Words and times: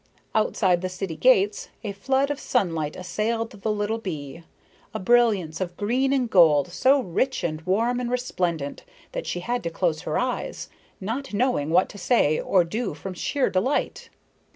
Outside 0.33 0.81
the 0.81 0.89
city 0.89 1.15
gates, 1.15 1.69
a 1.83 1.91
flood 1.91 2.31
of 2.31 2.39
sunlight 2.39 2.95
assailed 2.95 3.51
the 3.51 3.71
little 3.71 3.99
bee, 3.99 4.41
a 4.95 4.99
brilliance 4.99 5.61
of 5.61 5.77
green 5.77 6.11
and 6.11 6.27
gold, 6.27 6.69
so 6.69 6.99
rich 7.01 7.43
and 7.43 7.61
warm 7.67 7.99
and 7.99 8.09
resplendent 8.09 8.83
that 9.11 9.27
she 9.27 9.41
had 9.41 9.61
to 9.61 9.69
close 9.69 10.01
her 10.01 10.17
eyes, 10.17 10.69
not 10.99 11.35
knowing 11.35 11.69
what 11.69 11.87
to 11.89 11.99
say 11.99 12.39
or 12.39 12.63
do 12.63 12.95
from 12.95 13.13
sheer 13.13 13.51
delight. 13.51 14.09